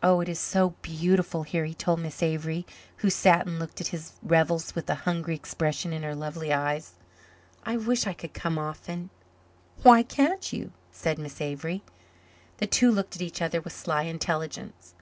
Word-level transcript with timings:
"Oh, 0.00 0.20
it 0.20 0.28
is 0.28 0.38
so 0.38 0.76
beautiful 0.80 1.42
here," 1.42 1.64
he 1.64 1.74
told 1.74 1.98
Miss 1.98 2.22
Avery, 2.22 2.64
who 2.98 3.10
sat 3.10 3.46
and 3.48 3.58
looked 3.58 3.80
at 3.80 3.88
his 3.88 4.12
revels 4.22 4.76
with 4.76 4.88
a 4.88 4.94
hungry 5.02 5.34
expression 5.34 5.92
in 5.92 6.04
her 6.04 6.14
lovely 6.14 6.52
eyes. 6.52 6.92
"I 7.66 7.76
wish 7.76 8.06
I 8.06 8.12
could 8.12 8.32
come 8.32 8.60
often." 8.60 9.10
"Why 9.82 10.04
can't 10.04 10.52
you?" 10.52 10.70
said 10.92 11.18
Miss 11.18 11.40
Avery. 11.40 11.82
The 12.58 12.68
two 12.68 12.92
looked 12.92 13.16
at 13.16 13.22
each 13.22 13.42
other 13.42 13.60
with 13.60 13.72
sly 13.72 14.02
intelligence. 14.02 14.94